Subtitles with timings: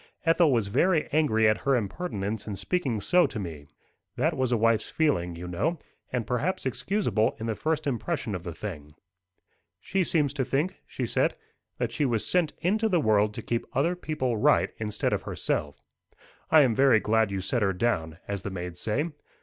[0.25, 3.67] Ethel was very angry at her impertinence in speaking so to me.
[4.15, 5.77] That was a wife's feeling, you know,
[6.11, 8.95] and perhaps excusable in the first impression of the thing.
[9.79, 11.35] "She seems to think," she said,
[11.77, 15.83] "that she was sent into the world to keep other people right instead of herself.
[16.49, 19.11] I am very glad you set her down, as the maids say."